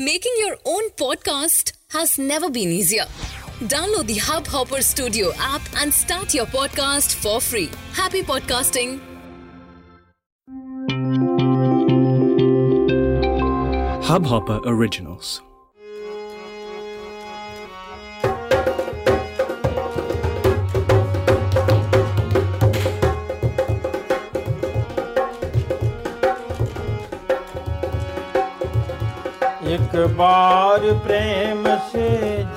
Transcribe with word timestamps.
Making 0.00 0.30
your 0.38 0.56
own 0.64 0.90
podcast 0.90 1.72
has 1.90 2.20
never 2.20 2.48
been 2.48 2.68
easier. 2.68 3.06
Download 3.66 4.06
the 4.06 4.14
Hubhopper 4.14 4.80
Studio 4.80 5.32
app 5.38 5.60
and 5.78 5.92
start 5.92 6.32
your 6.32 6.46
podcast 6.46 7.16
for 7.16 7.40
free. 7.40 7.68
Happy 7.94 8.22
podcasting! 8.22 9.00
Hubhopper 14.04 14.60
Originals. 14.66 15.42
एक 29.88 29.94
बार 30.16 30.80
प्रेम 31.04 31.64
से 31.90 32.08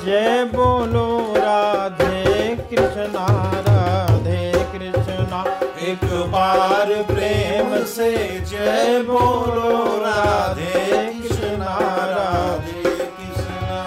जय 0.04 0.44
बोलो 0.46 1.06
राधे 1.38 2.56
कृष्णा 2.70 3.26
राधे 3.68 4.52
कृष्णा। 4.74 5.40
एक 5.88 6.04
बार 6.32 6.92
प्रेम 7.12 7.78
से 7.86 8.12
जय 8.52 9.02
बोलो 9.08 9.72
राधे 10.02 10.84
कृष्णा 11.22 11.76
राधे 12.12 12.84
कृष्णा। 12.84 13.80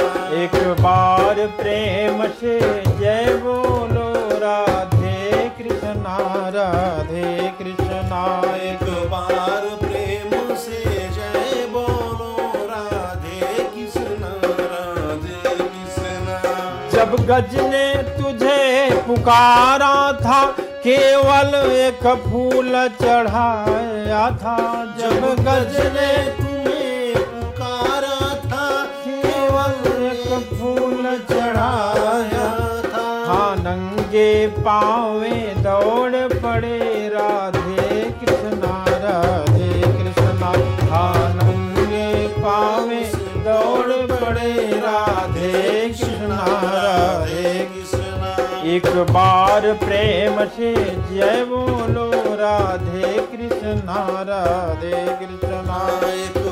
एक 0.43 0.57
बार 0.81 1.47
प्रेम 1.61 2.27
से 2.41 2.59
जय 2.99 3.35
बोलो 3.45 3.54
जब 17.05 17.15
गज 17.29 17.55
ने 17.61 17.87
तुझे 18.13 18.59
पुकारा 19.07 19.97
था, 20.21 20.41
केवल 20.85 21.55
एक 21.71 22.07
फूल 22.23 22.71
चढ़ाया 23.01 24.23
था। 24.37 24.57
जब 24.99 25.27
गज 25.41 25.77
ने 25.97 26.09
तुम्हें 26.39 27.15
पुकारा 27.17 28.31
था, 28.45 28.69
केवल 29.05 29.75
एक 30.07 30.49
फूल 30.53 31.05
चढ़ाया 31.31 32.49
था। 32.87 33.05
हाँ 33.27 33.55
नंगे 33.57 34.47
पावे 34.59 35.37
दौड़ 35.59 36.27
पड़े, 36.37 36.79
राधे 37.09 38.03
कृष्णा 38.23 38.75
राधे 39.05 39.73
कृष्णा। 39.93 40.53
हाँ 40.89 41.29
नंगे 41.35 42.27
पावे 42.39 43.05
दौड़ 43.45 43.93
पड़े 44.15 44.74
एक 48.75 48.87
बार 49.11 49.73
प्रेम 49.83 50.39
से 50.57 50.73
जय 51.11 51.45
बोलो 51.49 52.11
राधे 52.37 53.13
कृष्णा 53.33 54.01
राधे 54.29 55.05
कृष्णा 55.21 55.83
एक 56.13 56.44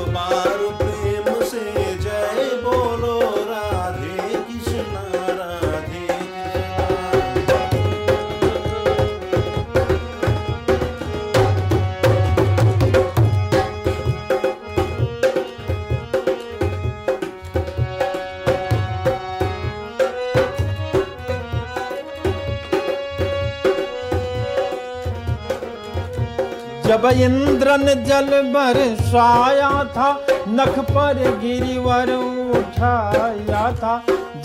जब 26.93 27.05
इंद्र 27.05 27.75
ने 27.77 27.93
जल 28.05 28.27
बरसाया 28.53 29.69
था, 29.93 30.09
नख 30.49 30.77
पर 30.89 31.21
गिरिवर 31.41 32.09
उठाया 32.57 33.61
था। 33.71 33.93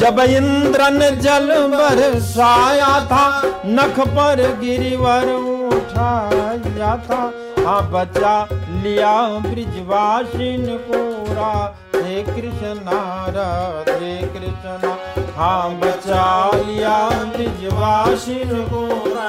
जब 0.00 0.20
इंद्र 0.20 0.88
ने 0.90 1.10
जल 1.16 1.52
बरसाया 1.68 2.88
था, 3.04 3.26
नख 3.66 4.00
पर 4.08 4.42
गिरिवर 4.60 5.32
उठाया 5.72 6.96
था। 7.04 7.20
हाँ 7.66 7.82
बचा 7.90 8.32
लिया 8.52 9.12
ब्रिजवासिन 9.38 10.66
को 10.88 11.02
राधे 11.34 12.22
कृष्णा 12.22 13.02
राधे 13.28 14.16
कृष्णा। 14.28 14.96
हाँ 15.36 15.70
बचा 15.74 16.50
लिया 16.56 16.98
ब्रिजवासिन 17.36 18.56
को 18.64 18.86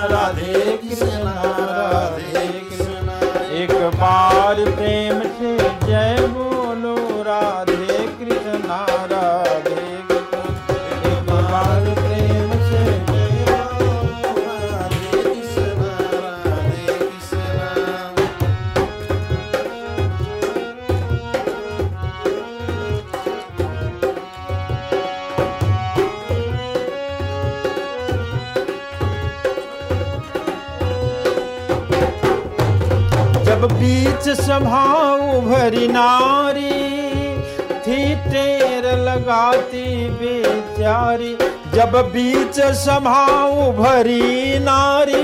राधे 0.07 0.78
कृष्णा, 0.78 1.36
राधे 1.59 2.47
एक 3.62 3.72
बार 4.02 4.59
प्रेम 4.75 5.22
से 5.38 5.56
जय 5.86 6.28
बोलो 6.36 6.96
राधे 7.24 7.97
कृष्णा 8.20 8.78
राधे 9.12 9.78
जब 33.50 33.64
बीच 33.72 34.28
सभा 34.38 34.88
भरी 35.46 35.88
नारी 35.88 36.82
थी 37.86 38.02
टेर 38.26 38.86
लगाती 38.98 39.86
बेचारी। 40.20 41.32
जब 41.74 41.96
बीच 42.14 42.60
सभा 42.82 43.24
उभरी 43.66 44.60
नारी 44.60 45.24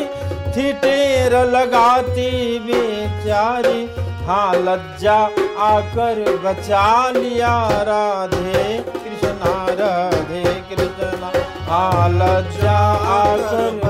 थी 0.56 0.72
टेर 0.81 1.36
लगाती 1.52 2.31
बेचारी। 2.66 3.86
हाँ 4.25 4.53
लज्जा 4.57 5.19
आकर 5.68 6.24
बचा 6.46 6.88
लिया 7.18 7.56
राधे 7.90 8.78
कृष्णा 8.90 9.56
राधे 9.81 10.44
कृष्णा। 10.69 11.31
हाँ 11.69 12.09
लज्जा 12.09 12.78
आकर 13.18 13.84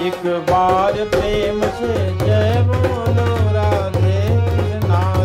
कृष्णा 0.00 0.26
एक 0.30 0.40
बार 0.50 0.92
प्रेम 1.14 1.60
से 1.60 1.94
जय 2.18 2.62
बोलो 2.68 3.52
राधे 3.52 4.20
कृष्णा 4.46 5.24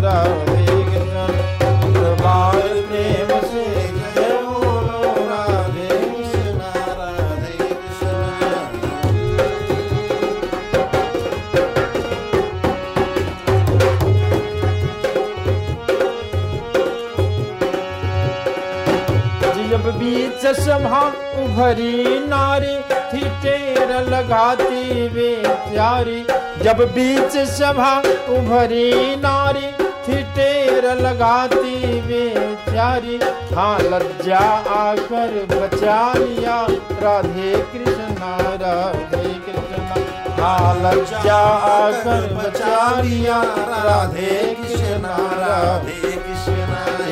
बीच 20.05 20.45
सभा 20.57 20.99
उभरी 21.43 22.19
नारी 22.27 22.75
थी 23.11 23.21
टेर 23.43 23.91
लगाती 24.09 25.07
वे 25.15 25.29
प्यारी। 25.45 26.19
जब 26.63 26.83
बीच 26.95 27.37
सभा 27.49 27.93
उभरी 28.35 29.15
नारी 29.21 29.71
थी 30.05 30.21
टेर 30.35 30.85
लगाती 31.01 32.01
बेचारी 32.07 33.19
हाँ 33.55 33.77
लज्जा 33.81 34.43
आकर 34.77 35.33
बचा 35.53 35.97
लिया 36.13 36.59
राधे 37.01 37.51
कृष्णा 37.73 38.35
राधे 38.63 39.33
कृष्णा। 39.45 39.95
हाँ 40.41 40.75
लज्जा 40.83 41.39
आकर 41.73 42.33
बचा 42.35 43.01
लिया 43.01 43.41
राधे 43.87 44.33
कृष्णा 44.61 45.17
राधे 45.41 46.11
कृष्णा। 46.11 46.54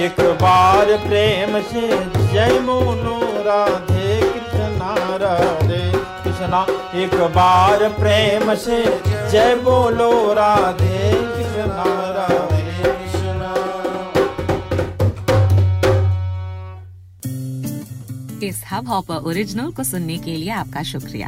एक 0.03 0.19
बार 0.41 0.88
प्रेम 0.97 1.59
से 1.61 1.81
जय 2.31 2.59
मोनो, 2.59 3.19
राधे 3.44 4.15
कृष्णा 4.21 4.95
राधे 5.17 5.81
कृष्णा। 6.23 6.61
एक 6.95 7.13
बार 7.35 7.88
प्रेम 8.00 8.53
से 8.55 8.83
जय 9.31 9.55
बोलो, 9.63 10.11
राधे 10.33 11.11
कृष्णा, 11.35 11.85
राधे 12.11 12.61
इस 18.47 18.63
हब 18.71 18.88
हॉपर 18.89 19.27
ओरिजिनल 19.29 19.71
को 19.71 19.83
सुनने 19.83 20.17
के 20.17 20.35
लिए 20.35 20.49
आपका 20.51 20.83
शुक्रिया। 20.83 21.27